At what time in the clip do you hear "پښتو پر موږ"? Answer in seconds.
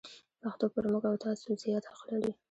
0.41-1.03